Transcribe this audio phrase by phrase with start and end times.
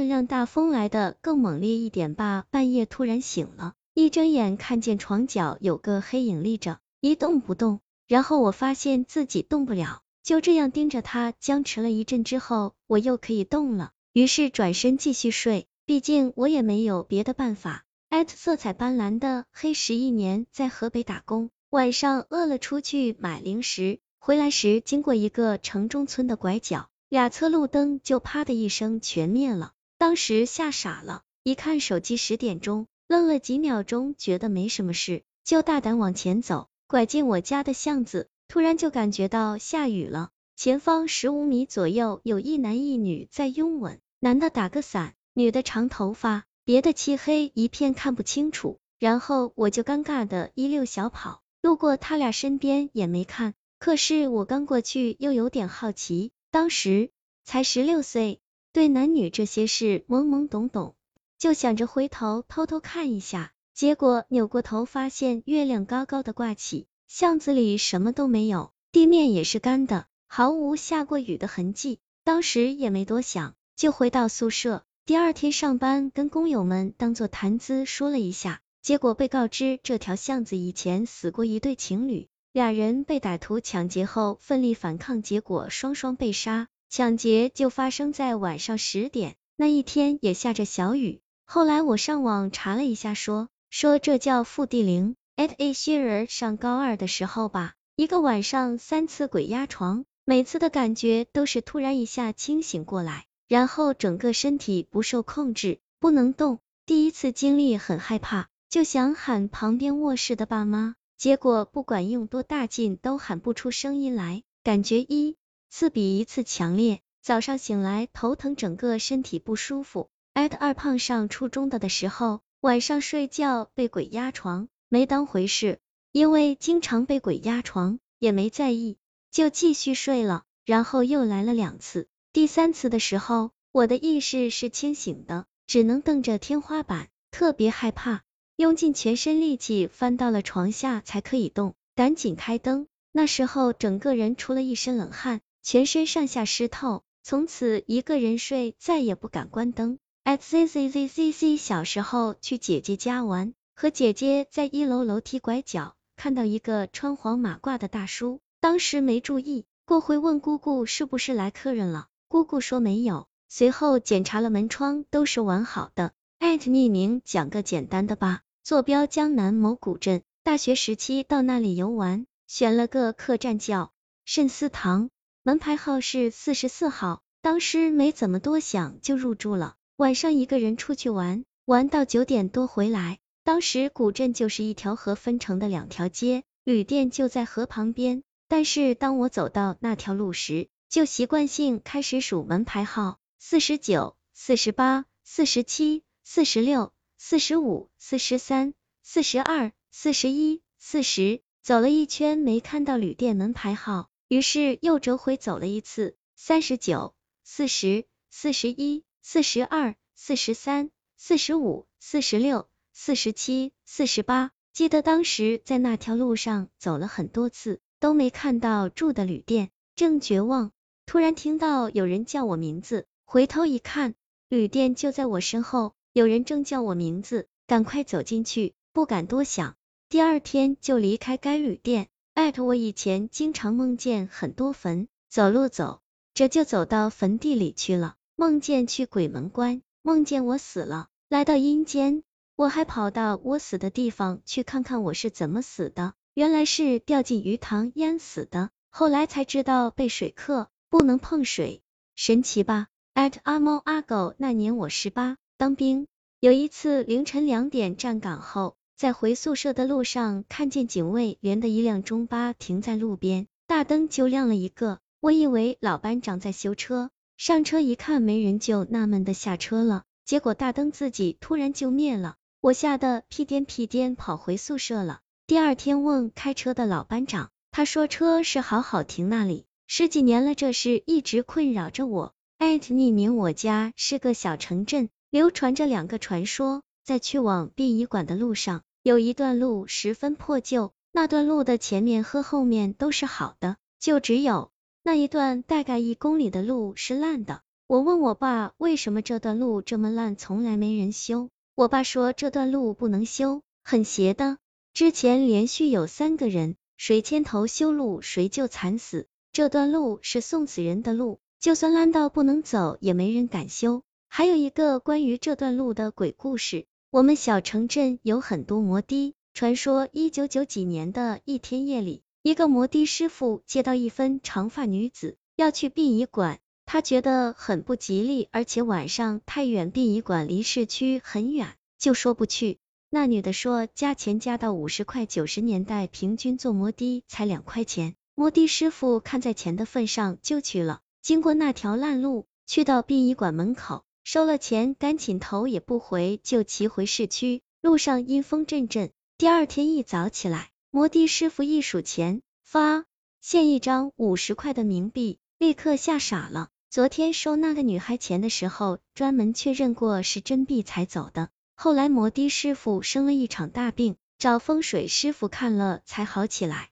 [0.00, 2.44] 让大风来的更猛烈一点吧。
[2.50, 7.80] 半夜突然醒了，一睁眼看见床角有个黑影立着，一动不动。
[8.08, 15.66] 然后我发现自己动不了，就这样盯着他僵持了一阵之后，我又可以动了，于是转身继续睡。
[15.84, 17.84] 毕竟我也没有别的办法。
[18.08, 29.72] 艾特色彩斑斓的黑十一年在河北打工，晚上饿了出去买零食，回来时经过一个城中村的拐角，俩侧路灯就啪的一声全灭了，
[30.02, 45.14] 当时吓傻了，一看手机十点钟，愣了几秒钟，觉得没什么事，就大胆往前走，拐进我家的巷子，突然就感觉到下雨了，前方十五米左右有一男一女在拥吻，男的打个伞。
[45.34, 57.12] 女的长头发，别的漆黑一片看不清楚，然后我就尴尬的一溜小跑，路过他俩身边也没看，可是我刚过去又有点好奇，当时
[57.44, 58.40] 才十六岁，
[58.72, 60.94] 对男女这些事懵懵懂懂，
[61.38, 74.84] 就想着回头偷偷看一下，结果扭过头发现月亮高高的挂起，巷子里什么都没有，地面也是干的，毫无下过雨的痕迹，当时也没多想，就回到宿舍。
[75.04, 86.68] 第二天上班，跟工友们当做谈资说了一下，结果被告知这条巷子以前死过一对情侣，俩人被歹徒抢劫后奋力反抗，结果双双被杀。
[86.94, 91.22] 抢劫就发生在晚上十点，那一天也下着小雨。
[91.46, 95.16] 后来我上网查了一下，说说这叫附地灵。
[95.34, 103.24] at a 些人上高二的时候吧，一个晚上三次鬼压床，每次的感觉都是突然一下清醒过来。
[103.48, 106.58] 然后整个身体不受控制，不能动。
[106.84, 115.36] 第一次经历很害怕，就想喊旁边卧室的爸妈，结果不管用多大劲都喊不出声音来，感觉一
[115.74, 117.00] 次比一次强烈。
[117.22, 120.10] 早上醒来头疼，整个身体不舒服。
[120.34, 125.78] 艾特二胖上初中的的时候，晚上睡觉被鬼压床，没当回事，
[126.12, 128.98] 因为经常被鬼压床，也没在意，
[129.30, 130.42] 就继续睡了。
[130.66, 132.06] 然后又来了两次。
[132.34, 138.20] 第三次的时候，我的意识是清醒的，只能瞪着天花板，特别害怕，
[138.56, 142.86] 用尽全身力气翻到了床下才可以动，赶紧开灯。
[143.10, 149.98] 那时候整个人出了一身冷汗，全身上下湿透，从此一个人睡，再也不敢关灯。
[150.24, 162.08] at z z z z z 小时候去姐姐家玩，和姐姐在一楼楼梯拐角看到一个穿黄马褂的大叔，当时没注意，过会问姑姑是不是来客人了。
[162.28, 166.12] 姑姑说没有，随后检查了门窗，都是完好的。
[166.38, 173.92] 艾特匿名讲个简单的吧，坐标江南某古镇，大学时期到那里游玩，选了个客栈叫
[174.24, 175.10] 慎思堂，
[175.44, 179.74] 门牌号是四十四号，当时没怎么多想就入住了。
[179.96, 214.50] 晚上一个人出去玩，玩到九点多回来，当时古镇就是一条河分成的两条街，旅店就在河旁边，但是当我走到那条路时，就习惯性开始数门牌号，四十九、四十八、四十七、四十六、四十五、四十三、四十二、四十一、四十，走了一圈没看到旅店门牌号，于是又折回走了一次，三十九、四十、四十一、四十二、四十三、四十五、四十六、四十七、四十八。
[214.72, 220.72] 记得当时在那条路上走了很多次，都没看到住的旅店，正绝望。
[221.04, 224.14] 突然听到有人叫我名字，回头一看，
[224.48, 229.76] 旅店就在我身后，有人正叫我名字，赶快走进去，不敢多想。
[230.08, 232.08] 第二天就离开该旅店。
[232.34, 236.00] 艾特我以前经常梦见很多坟，走路走，
[236.34, 242.22] 这就走到坟地里去了，梦见去鬼门关，梦见我死了，来到阴间，
[242.56, 250.68] 我还跑到我死的地方去看看我是怎么死的，原来是掉进鱼塘淹死的，后来才知道被水克。
[250.88, 251.82] 不能碰水，
[252.16, 256.06] 神奇吧艾特阿猫阿狗，那年我十八，当兵。
[256.38, 264.98] 有一次凌晨两点站岗后，在回宿舍的路上，看见警卫连的一辆中巴停在路边，大灯就亮了一个。
[265.20, 270.04] 我以为老班长在修车，上车一看没人，就纳闷的下车了。
[270.24, 275.20] 结果大灯自己突然就灭了，我吓得屁颠屁颠跑回宿舍了。
[275.46, 279.64] 第二天问开车的老班长，他说车是好好停那里。
[279.86, 282.34] 十几年了，这事一直困扰着我。
[282.56, 286.82] 艾特匿名，我家是个小城镇，流传着两个传说。
[287.04, 294.70] 在去往殡仪馆的路上，有一段路十分破旧，那段路的前面和后面都是好的，就只有
[295.02, 297.62] 那一段大概一公里的路是烂的。
[297.88, 301.50] 我问我爸为什么这段路这么烂，从来没人修。
[301.74, 304.58] 我爸说这段路不能修，很邪的。
[304.94, 309.26] 之前连续有三个人，谁牵头修路，谁就惨死。
[309.52, 314.02] 这段路是送死人的路，就算烂到不能走，也没人敢修。
[314.28, 319.34] 还有一个关于这段路的鬼故事，我们小城镇有很多摩的。
[319.52, 332.78] 传说一九九几年的一天夜里，一个摩的师傅接到一分长发女子要去殡仪馆，他觉得很不吉利，而且晚上太远，殡仪馆离市区很远，就说不去。
[333.10, 338.14] 那女的说加钱加到五十块，九十年代平均坐摩的才两块钱。
[338.34, 341.02] 摩的师傅看在钱的份上就去了。
[341.20, 347.62] 经过那条烂路，去到殡仪馆门口，收了钱，赶紧头也不回就骑回市区。
[347.80, 349.10] 路上阴风阵阵。
[349.36, 353.04] 第二天一早起来，摩的师傅一数钱，发
[353.40, 356.68] 现一张五十块的冥币，立刻吓傻了。
[356.88, 361.48] 昨天收那个女孩钱的时候，专门确认过是真币才走的。
[361.74, 366.91] 后来摩的师傅生了一场大病，找风水师傅看了才好起来。